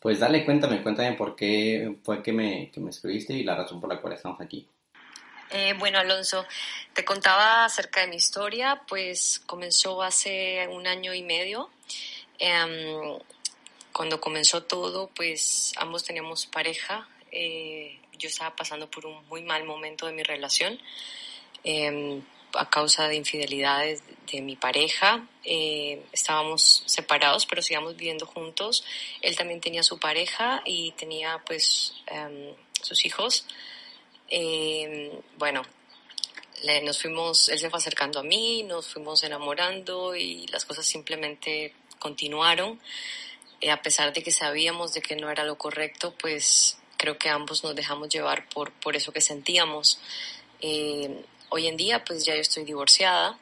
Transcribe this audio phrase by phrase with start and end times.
[0.00, 3.80] Pues dale, cuéntame, cuéntame por qué fue que me, que me escribiste y la razón
[3.80, 4.68] por la cual estamos aquí.
[5.50, 6.44] Eh, bueno, Alonso,
[6.92, 11.70] te contaba acerca de mi historia, pues comenzó hace un año y medio.
[12.38, 13.18] Em,
[13.92, 17.08] cuando comenzó todo, pues ambos teníamos pareja.
[17.30, 20.78] Eh, yo estaba pasando por un muy mal momento de mi relación
[21.64, 22.22] em,
[22.58, 24.02] a causa de infidelidades
[24.32, 25.26] de mi pareja.
[25.44, 28.84] Eh, estábamos separados, pero sigamos viviendo juntos.
[29.20, 33.46] Él también tenía su pareja y tenía pues em, sus hijos.
[34.28, 35.62] Em, bueno,
[36.82, 41.74] nos fuimos, él se fue acercando a mí, nos fuimos enamorando y las cosas simplemente
[41.98, 42.80] continuaron.
[43.60, 47.28] Eh, a pesar de que sabíamos de que no era lo correcto, pues creo que
[47.28, 50.00] ambos nos dejamos llevar por, por eso que sentíamos.
[50.60, 53.38] Eh, hoy en día, pues ya yo estoy divorciada,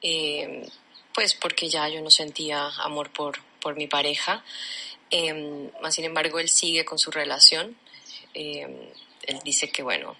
[0.00, 0.66] eh,
[1.14, 4.44] pues porque ya yo no sentía amor por, por mi pareja.
[5.82, 7.76] más sin embargo, él sigue con su relación
[9.26, 10.16] él dice que, bueno,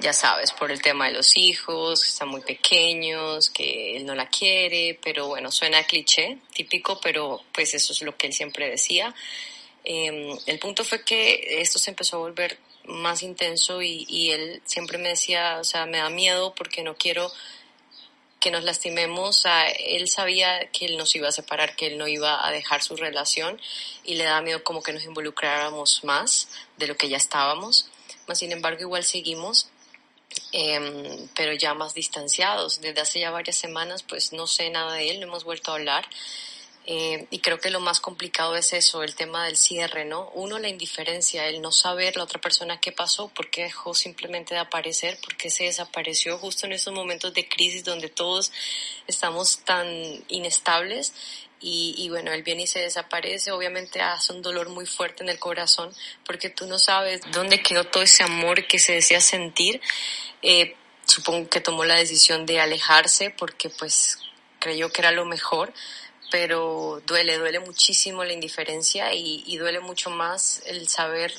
[0.00, 4.14] ya sabes, por el tema de los hijos, que están muy pequeños, que él no
[4.14, 8.70] la quiere, pero bueno, suena cliché, típico, pero pues eso es lo que él siempre
[8.70, 9.14] decía.
[9.84, 14.62] Em, el punto fue que esto se empezó a volver más intenso y, y él
[14.64, 17.30] siempre me decía, o sea, me da miedo porque no quiero
[18.40, 19.38] que nos lastimemos.
[19.38, 22.50] O sea, él sabía que él nos iba a separar, que él no iba a
[22.50, 23.60] dejar su relación
[24.04, 27.88] y le daba miedo como que nos involucráramos más de lo que ya estábamos
[28.34, 29.68] sin embargo igual seguimos,
[30.52, 32.80] em, pero ya más distanciados.
[32.80, 35.74] Desde hace ya varias semanas pues no sé nada de él, no hemos vuelto a
[35.74, 36.06] hablar.
[36.84, 40.30] Eh, y creo que lo más complicado es eso, el tema del cierre, ¿no?
[40.34, 44.54] Uno, la indiferencia, el no saber la otra persona qué pasó, por qué dejó simplemente
[44.54, 48.50] de aparecer, por qué se desapareció justo en esos momentos de crisis donde todos
[49.06, 49.86] estamos tan
[50.28, 51.12] inestables
[51.64, 55.38] y, bueno, él viene y se desaparece, obviamente hace un dolor muy fuerte en el
[55.38, 55.94] corazón
[56.26, 59.80] porque tú no sabes dónde quedó todo ese amor que se desea sentir.
[60.42, 60.74] Eh,
[61.06, 64.18] supongo que tomó la decisión de alejarse porque pues
[64.58, 65.72] creyó que era lo mejor,
[66.32, 71.34] pero duele, duele muchísimo la indiferencia y, y duele mucho más el saber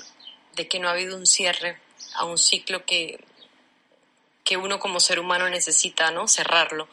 [0.56, 1.80] de que no ha habido un cierre
[2.14, 3.20] a un ciclo que,
[4.44, 6.28] que uno como ser humano necesita, ¿no?
[6.28, 6.88] Cerrarlo.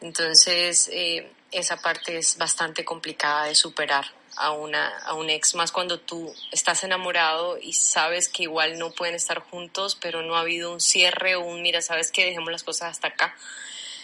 [0.00, 5.72] Entonces, eh, esa parte es bastante complicada de superar a, una, a un ex, más
[5.72, 10.40] cuando tú estás enamorado y sabes que igual no pueden estar juntos, pero no ha
[10.40, 13.36] habido un cierre o un, mira, sabes que dejemos las cosas hasta acá.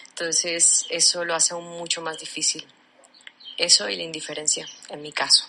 [0.09, 2.67] Entonces, eso lo hace aún mucho más difícil.
[3.63, 5.49] Eso y la indiferencia, en mi caso.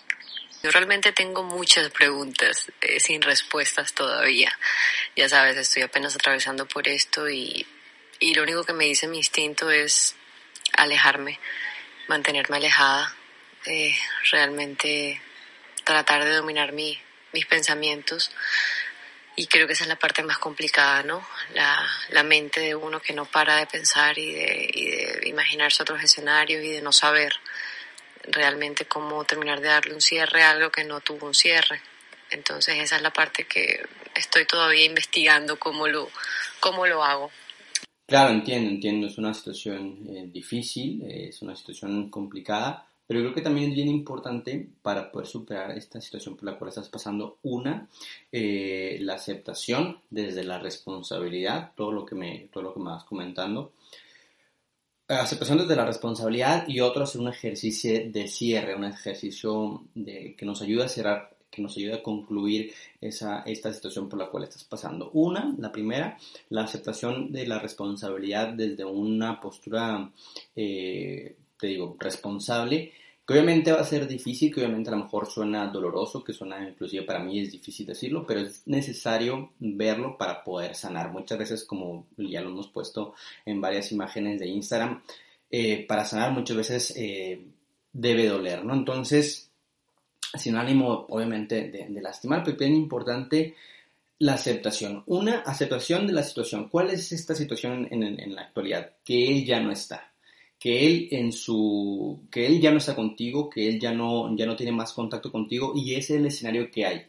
[0.62, 4.56] Yo realmente tengo muchas preguntas eh, sin respuestas todavía.
[5.16, 7.66] Ya sabes, estoy apenas atravesando por esto y,
[8.20, 10.16] y lo único que me dice mi instinto es
[10.78, 11.40] alejarme,
[12.08, 13.16] mantenerme alejada,
[13.66, 13.98] eh,
[14.30, 15.20] realmente
[15.84, 16.96] tratar de dominar mi,
[17.32, 18.30] mis pensamientos.
[19.36, 21.28] Y creo que esa es la parte más complicada, ¿no?
[21.56, 25.82] La, la mente de uno que no para de pensar y de, y de imaginarse
[25.82, 27.34] otros escenarios y de no saber
[28.24, 31.82] realmente cómo terminar de darle un cierre a algo que no tuvo un cierre.
[32.32, 33.86] Entonces esa es la parte que
[34.16, 36.10] estoy todavía investigando cómo lo,
[36.60, 37.30] cómo lo hago.
[38.06, 43.34] Claro, entiendo, entiendo, es una situación eh, difícil, eh, es una situación complicada, pero creo
[43.34, 47.38] que también es bien importante para poder superar esta situación por la cual estás pasando,
[47.44, 47.88] una,
[48.32, 53.04] eh, la aceptación desde la responsabilidad, todo lo que me, todo lo que me vas
[53.04, 53.72] comentando,
[55.08, 60.46] aceptación desde la responsabilidad y otro hacer un ejercicio de cierre, un ejercicio de, que
[60.46, 64.44] nos ayuda a cerrar que nos ayude a concluir esa, esta situación por la cual
[64.44, 65.12] estás pasando.
[65.14, 66.18] Una, la primera,
[66.50, 70.12] la aceptación de la responsabilidad desde una postura,
[70.56, 72.94] eh, te digo, responsable,
[73.26, 76.68] que obviamente va a ser difícil, que obviamente a lo mejor suena doloroso, que suena
[76.68, 81.12] inclusive para mí es difícil decirlo, pero es necesario verlo para poder sanar.
[81.12, 83.14] Muchas veces, como ya lo hemos puesto
[83.46, 85.02] en varias imágenes de Instagram,
[85.50, 87.46] eh, para sanar muchas veces eh,
[87.94, 88.74] debe doler, ¿no?
[88.74, 89.52] Entonces,
[90.34, 93.56] sin ánimo obviamente de, lastimar, pero bien importante
[94.20, 95.04] la aceptación.
[95.06, 96.70] Una, aceptación de la situación.
[96.70, 98.94] ¿Cuál es esta situación en, la actualidad?
[99.04, 100.13] Que él ya no está.
[100.64, 102.22] Que él en su.
[102.32, 105.30] que él ya no está contigo, que él ya no, ya no tiene más contacto
[105.30, 107.02] contigo y ese es el escenario que hay.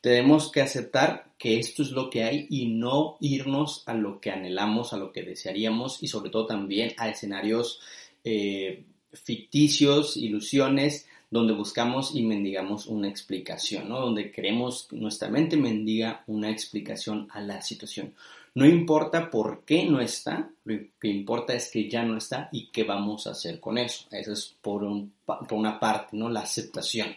[0.00, 4.30] Tenemos que aceptar que esto es lo que hay y no irnos a lo que
[4.30, 7.78] anhelamos, a lo que desearíamos y sobre todo también a escenarios
[8.24, 14.00] eh, ficticios, ilusiones donde buscamos y mendigamos una explicación, ¿no?
[14.00, 18.14] Donde queremos, nuestra mente mendiga una explicación a la situación.
[18.54, 22.70] No importa por qué no está, lo que importa es que ya no está y
[22.70, 24.06] qué vamos a hacer con eso.
[24.12, 26.28] Eso es por, una parte, ¿no?
[26.28, 27.16] La aceptación.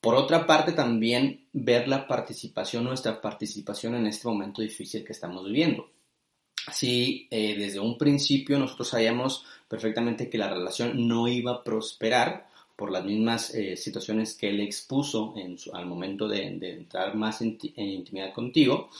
[0.00, 5.46] Por otra parte, también ver la participación, nuestra participación en este momento difícil que estamos
[5.46, 5.88] viviendo.
[6.70, 12.46] Si eh, desde un principio nosotros sabíamos perfectamente que la relación no iba a prosperar
[12.76, 15.34] por las mismas eh, situaciones que él expuso
[15.72, 18.90] al momento de, entrar más en, intimidad contigo,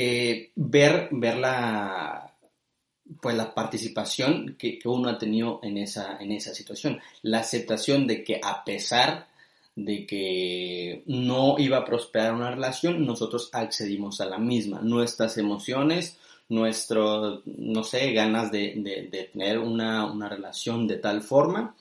[0.00, 2.34] eh, ver, ver la,
[3.20, 8.06] pues la participación que, que, uno ha tenido en esa, en esa situación, la aceptación
[8.06, 9.28] de que a pesar
[9.84, 14.80] de que no iba a prosperar una relación, nosotros accedimos a la misma.
[14.82, 16.18] Nuestras emociones,
[16.48, 21.76] nuestro, no sé, ganas de, tener una, relación de tal forma,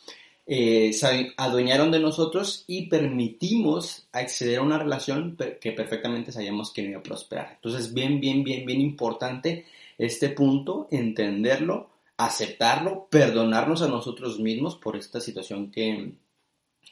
[0.50, 6.84] eh, se adueñaron de nosotros y permitimos acceder a una relación que perfectamente sabíamos que
[6.84, 7.52] no iba a prosperar.
[7.56, 9.66] Entonces, bien, bien, bien, bien importante
[9.98, 16.14] este punto, entenderlo, aceptarlo, perdonarnos a nosotros mismos por esta situación que,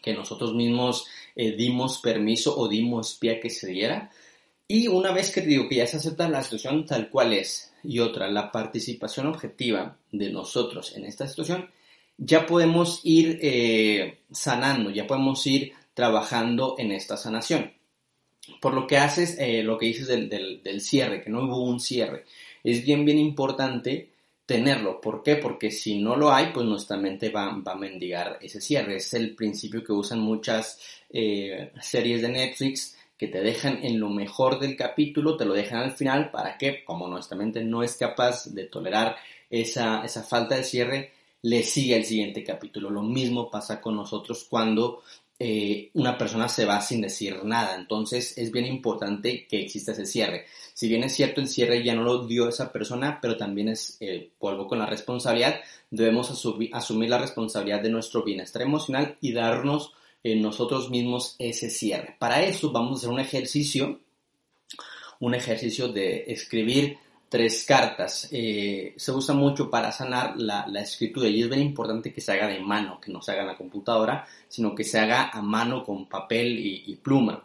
[0.01, 4.11] que nosotros mismos eh, dimos permiso o dimos pie a que se diera.
[4.67, 7.99] Y una vez que digo que ya se acepta la situación tal cual es, y
[7.99, 11.69] otra, la participación objetiva de nosotros en esta situación,
[12.17, 17.73] ya podemos ir eh, sanando, ya podemos ir trabajando en esta sanación.
[18.61, 21.79] Por lo que haces, eh, lo que dices del, del, cierre, que no hubo un
[21.79, 22.25] cierre,
[22.63, 24.09] es bien, bien importante
[24.45, 25.01] tenerlo.
[25.01, 25.37] ¿Por qué?
[25.37, 28.97] Porque si no lo hay, pues nuestra mente va, va a mendigar ese cierre.
[28.97, 30.79] Es el principio que usan muchas
[31.09, 35.79] eh, series de Netflix que te dejan en lo mejor del capítulo, te lo dejan
[35.79, 39.15] al final para que, como nuestra mente no es capaz de tolerar
[39.49, 41.13] esa, esa falta de cierre,
[41.45, 42.89] le siga el siguiente capítulo.
[42.89, 45.03] Lo mismo pasa con nosotros cuando
[45.37, 47.75] eh, una persona se va sin decir nada.
[47.75, 50.45] Entonces es bien importante que exista ese cierre.
[50.73, 53.97] Si bien es cierto, el cierre ya no lo dio esa persona, pero también es,
[53.99, 55.59] eh, vuelvo con la responsabilidad,
[55.91, 59.93] debemos asumir, la responsabilidad de nuestro bienestar emocional y darnos
[60.23, 62.15] en nosotros mismos ese cierre.
[62.17, 63.99] Para eso vamos a hacer un ejercicio,
[65.19, 66.97] un ejercicio de escribir
[67.35, 68.29] tres cartas.
[68.31, 72.47] Eh, se usa mucho para sanar la, escritura y es bien importante que se haga
[72.47, 75.83] de mano, que no se haga en la computadora, sino que se haga a mano
[75.83, 77.43] con papel y, pluma.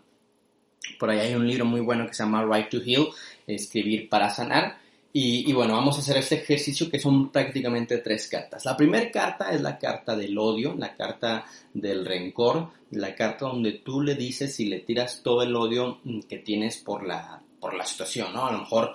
[0.96, 3.08] Por ahí hay un libro muy bueno que se llama Right to Heal,
[3.48, 4.78] Escribir para Sanar.
[5.12, 8.64] Y, bueno, vamos a hacer este ejercicio que son prácticamente tres cartas.
[8.64, 13.72] La primera carta es la carta del odio, la carta del rencor, la carta donde
[13.72, 15.98] tú le dices y le tiras todo el odio
[16.28, 18.46] que tienes por la, por la situación, ¿no?
[18.46, 18.94] A lo mejor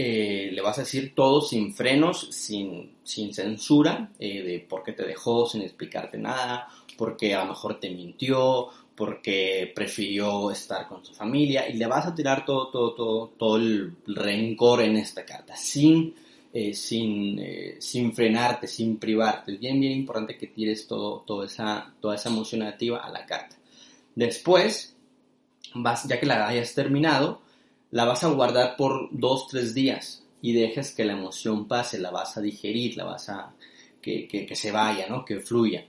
[0.00, 4.92] eh, le vas a decir todo sin frenos, sin, sin censura, eh, de por qué
[4.92, 11.04] te dejó sin explicarte nada, porque a lo mejor te mintió, porque prefirió estar con
[11.04, 15.26] su familia, y le vas a tirar todo, todo, todo, todo el rencor en esta
[15.26, 16.14] carta, sin,
[16.52, 17.42] eh, sin,
[17.80, 19.54] sin frenarte, sin privarte.
[19.54, 23.26] Es bien, bien importante que tires todo, toda, esa, toda esa emoción negativa a la
[23.26, 23.56] carta.
[24.14, 24.96] Después,
[25.74, 27.47] vas, ya que la hayas terminado,
[27.90, 32.10] la vas a guardar por dos, tres días y dejas que la emoción pase, la
[32.10, 33.54] vas a digerir, la vas a
[34.00, 35.24] que, que, se vaya, ¿no?
[35.24, 35.86] Que fluya.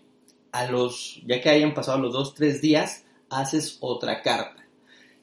[0.51, 4.65] A los, ya que hayan pasado los dos, tres días, haces otra carta.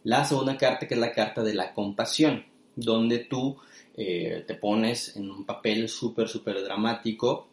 [0.05, 2.45] La segunda carta que es la carta de la compasión,
[2.77, 3.57] donde tú
[3.97, 7.49] eh, te pones en un papel súper, súper dramático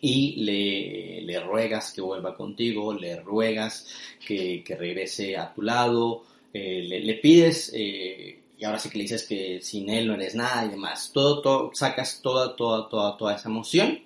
[0.00, 3.88] y le, le, ruegas que vuelva contigo, le ruegas
[4.26, 9.26] que, que regrese a tu lado, le, pides, eh, y ahora sí que le dices
[9.26, 11.10] que sin él no eres nada y demás.
[11.12, 14.00] Todo, todo, sacas toda, toda, toda, toda esa emoción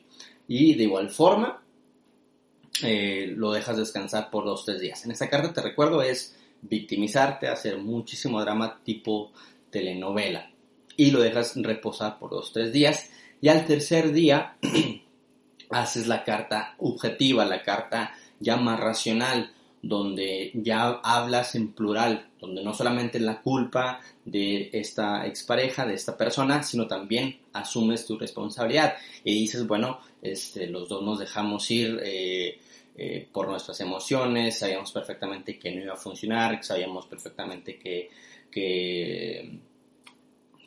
[0.48, 1.62] y de igual forma
[2.82, 5.04] eh, lo dejas descansar por dos, tres días.
[5.04, 9.32] En esta carta te recuerdo es victimizarte, hacer muchísimo drama tipo
[9.70, 10.50] telenovela
[10.96, 14.56] y lo dejas reposar por dos, tres días y al tercer día
[15.70, 19.52] haces la carta objetiva, la carta ya más racional,
[19.82, 26.16] donde ya hablas en plural, donde no solamente la culpa de esta expareja, de esta
[26.16, 32.00] persona, sino también asumes tu responsabilidad y dices, bueno, este, los dos nos dejamos ir
[32.02, 32.58] eh,
[32.96, 38.10] eh, por nuestras emociones, sabíamos perfectamente que no iba a funcionar, sabíamos perfectamente que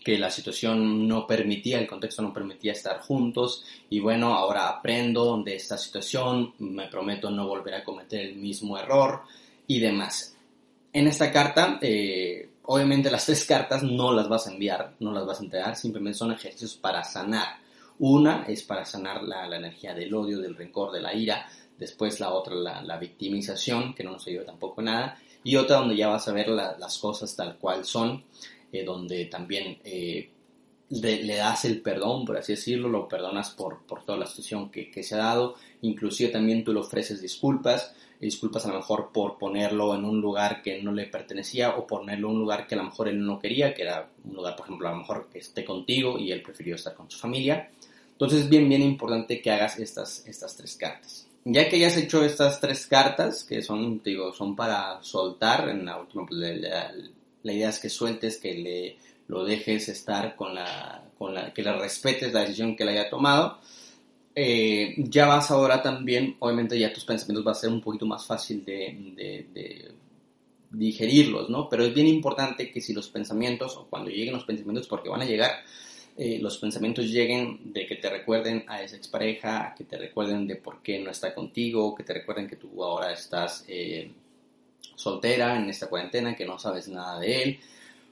[0.03, 5.41] que la situación no permitía, el contexto no permitía estar juntos y bueno, ahora aprendo
[5.43, 9.21] de esta situación, me prometo no volver a cometer el mismo error
[9.67, 10.35] y demás.
[10.91, 15.25] En esta carta, eh, obviamente las tres cartas no las vas a enviar, no las
[15.25, 17.57] vas a entregar, simplemente son ejercicios para sanar.
[17.99, 22.31] Una es para sanar la, energía del odio, del rencor, de la ira, después la
[22.31, 26.33] otra, la, victimización, que no nos ayuda tampoco nada, y otra donde ya vas a
[26.33, 28.23] ver las cosas tal cual son.
[28.71, 30.29] Eh, donde también eh,
[30.89, 34.89] le das el perdón, por así decirlo, lo perdonas por, por toda la situación que,
[34.89, 39.37] que, se ha dado inclusive también tú le ofreces disculpas, disculpas a lo mejor por
[39.37, 42.79] ponerlo en un lugar que no le pertenecía o ponerlo en un lugar que a
[42.79, 45.39] lo mejor él no quería, que era un lugar, por ejemplo, a lo mejor que
[45.39, 47.69] esté contigo y él prefirió estar con su familia.
[48.11, 51.27] Entonces es bien, bien importante que hagas estas, estas tres cartas.
[51.45, 55.97] Ya que hayas hecho estas tres cartas, que son, digo, son para soltar, en la
[55.97, 56.93] última, pues, la, la,
[57.43, 61.73] idea es que sueltes, que le, lo dejes estar con la, con la, que le
[61.73, 63.59] respetes la decisión que le haya tomado
[64.41, 68.25] eh, ya vas ahora también, obviamente ya tus pensamientos va a ser un poquito más
[68.25, 69.91] fácil de,
[70.71, 71.67] digerirlos, ¿no?
[71.67, 75.21] Pero es bien importante que si los pensamientos, o cuando lleguen los pensamientos, porque van
[75.21, 75.51] a llegar,
[76.15, 80.55] eh, los pensamientos lleguen de que te recuerden a esa expareja, que te recuerden de
[80.55, 84.11] por qué no está contigo, que te recuerden que tú ahora estás eh,
[84.99, 87.59] soltera en esta cuarentena, que no sabes nada de él,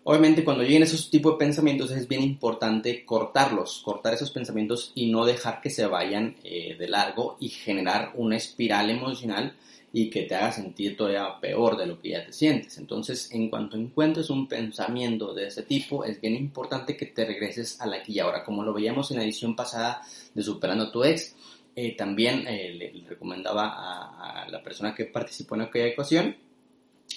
[0.09, 5.11] Obviamente cuando lleguen esos tipos de pensamientos es bien importante cortarlos, cortar esos pensamientos y
[5.11, 9.57] no dejar que se vayan eh, de largo y generar una espiral emocional
[9.91, 12.77] y que te haga sentir todavía peor de lo que ya te sientes.
[12.77, 17.81] Entonces, en cuanto encuentres un pensamiento de ese tipo, es bien importante que te regreses
[17.81, 20.03] a la aquí y ahora, como lo veíamos en la edición pasada
[20.33, 21.35] de Superando a tu ex.
[21.75, 26.46] Eh, también eh, le, recomendaba a, a la persona que participó en aquella ecuación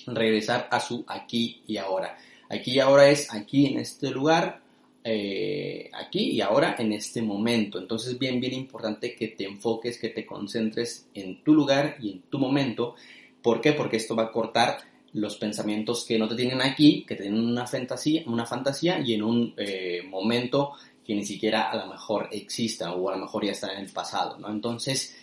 [0.06, 2.16] regresar a su aquí y ahora
[2.50, 4.61] Aquí y ahora es aquí en este lugar,
[5.04, 7.78] eh, aquí y ahora en este momento.
[7.78, 12.23] Entonces, bien, bien importante que te enfoques, que te concentres en tu lugar y en
[12.23, 12.97] tu momento.
[13.40, 13.73] ¿Por qué?
[13.73, 14.78] Porque esto va a cortar
[15.12, 19.23] los pensamientos que no te tienen aquí, que tienen una fantasía, una fantasía y en
[19.23, 20.73] un eh, momento
[21.06, 23.92] que ni siquiera a lo mejor exista o a lo mejor ya está en el
[23.92, 24.50] pasado, ¿no?
[24.50, 25.16] Entonces,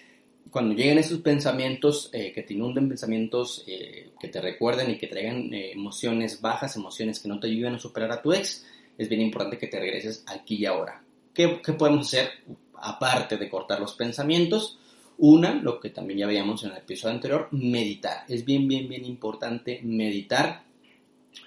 [0.51, 5.07] cuando lleguen esos pensamientos eh, que te inunden, pensamientos eh, que te recuerden y que
[5.07, 8.65] traigan eh, emociones bajas, emociones que no te ayuden a superar a tu ex,
[8.97, 11.01] es bien importante que te regreses aquí y ahora.
[11.33, 12.29] ¿Qué, ¿Qué, podemos hacer
[12.75, 14.79] aparte de cortar los pensamientos?
[15.19, 18.23] Una, lo que también ya veíamos en el episodio anterior, meditar.
[18.27, 20.63] Es bien, bien, bien importante meditar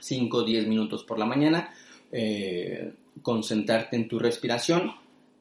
[0.01, 1.73] 5 o 10 minutos por la mañana,
[3.23, 4.93] concentrarte en tu respiración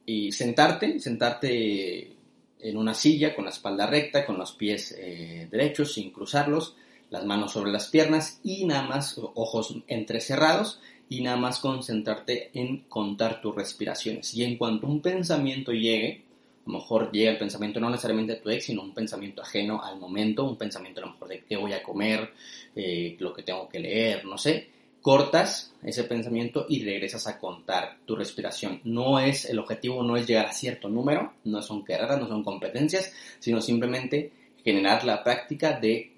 [0.06, 2.16] y sentarte, sentarte
[2.62, 6.76] en una silla con la espalda recta, con los pies eh, derechos sin cruzarlos,
[7.10, 12.82] las manos sobre las piernas y nada más ojos entrecerrados y nada más concentrarte en
[12.88, 14.32] contar tus respiraciones.
[14.34, 16.22] Y en cuanto un pensamiento llegue,
[16.66, 19.82] a lo mejor llega el pensamiento no necesariamente de tu ex, sino un pensamiento ajeno
[19.82, 22.32] al momento, un pensamiento a lo mejor de qué voy a comer,
[22.76, 24.68] eh, lo que tengo que leer, no sé,
[25.02, 28.80] cortas ese pensamiento y regresas a contar tu respiración.
[28.84, 32.44] No es, el objetivo no es llegar a cierto número, no son carreras, no son
[32.44, 36.12] competencias, sino simplemente generar la práctica de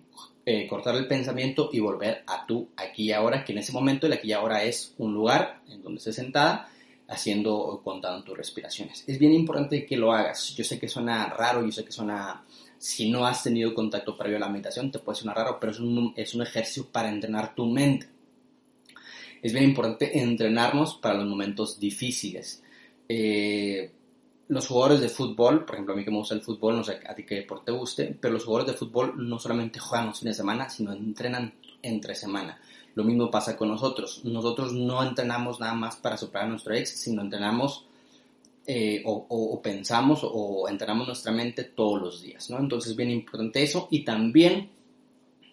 [0.44, 4.06] eh, cortar el pensamiento y volver a tú aquí y ahora, que en ese momento
[4.06, 6.68] el aquí y ahora es un lugar en donde estés sentada
[7.06, 9.04] haciendo, contando tus respiraciones.
[9.06, 10.54] Es bien importante que lo hagas.
[10.56, 12.42] Yo sé que suena raro, yo sé que suena,
[12.78, 15.78] si no has tenido contacto previo a la meditación, te puede sonar raro, pero es
[15.78, 18.08] un, es un ejercicio para entrenar tu mente
[19.42, 22.62] es bien importante entrenarnos para los momentos difíciles.
[23.08, 23.90] Eh,
[24.48, 27.00] los jugadores de fútbol, por ejemplo, a mí que me gusta el fútbol, no sé
[27.06, 30.20] a ti qué deporte te guste, pero los jugadores de fútbol no solamente juegan los
[30.20, 32.60] fines de semana, sino entrenan entre semana.
[32.94, 34.24] Lo mismo pasa con nosotros.
[34.24, 37.86] Nosotros no entrenamos nada más para superar a nuestro ex, sino entrenamos
[38.66, 42.58] eh, o, pensamos o entrenamos nuestra mente todos los días, ¿no?
[42.58, 44.70] Entonces es bien importante eso y también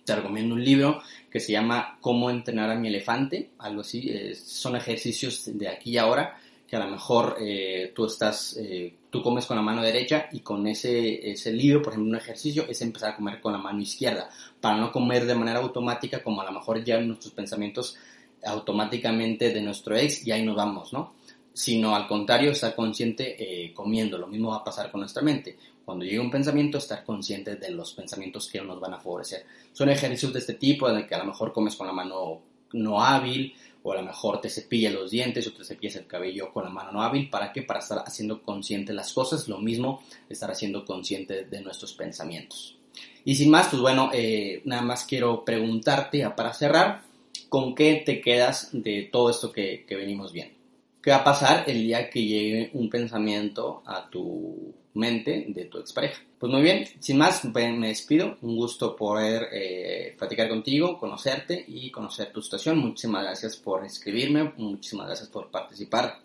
[0.09, 4.11] te recomiendo un libro que se llama Cómo entrenar a mi elefante, algo así.
[4.33, 6.35] son ejercicios de aquí y ahora
[6.67, 10.39] que a lo mejor eh, tú estás, eh, tú comes con la mano derecha y
[10.39, 13.81] con ese, ese libro, por ejemplo, un ejercicio es empezar a comer con la mano
[13.81, 17.95] izquierda, para no comer de manera automática como a lo mejor ya nuestros pensamientos
[18.43, 21.13] automáticamente de nuestro ex y ahí nos vamos, ¿no?
[21.59, 25.57] Sino al contrario, estar consciente eh, comiendo, lo mismo va a pasar con nuestra mente
[25.89, 29.47] cuando llegue un pensamiento, estar consciente de los pensamientos que nos van a favorecer.
[29.73, 32.43] Son ejercicios de este tipo, en el que a lo mejor comes con la mano
[32.73, 36.53] no hábil, o a lo mejor te cepillas los dientes o te cepillas el cabello
[36.53, 37.27] con la mano no hábil.
[37.27, 37.63] ¿Para qué?
[37.63, 39.47] Para estar haciendo consciente las cosas.
[39.47, 42.77] Lo mismo, estar haciendo consciente de nuestros pensamientos.
[43.25, 47.01] Y sin más, pues bueno, eh, nada más quiero preguntarte para cerrar,
[47.49, 50.58] ¿con qué te quedas de todo esto que, que venimos viendo?
[51.01, 55.79] ¿Qué va a pasar el día que llegue un pensamiento a tu mente de tu
[55.79, 56.21] expareja.
[56.37, 58.37] Pues muy bien, sin más, me despido.
[58.41, 62.77] Un gusto poder eh, platicar contigo, conocerte y conocer tu situación.
[62.77, 66.19] Muchísimas gracias por escribirme, muchísimas gracias por participar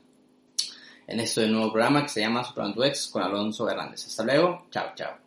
[1.06, 4.06] en este nuevo programa que se llama Superando Ex con Alonso Hernández.
[4.06, 5.18] Hasta luego, chao, chao.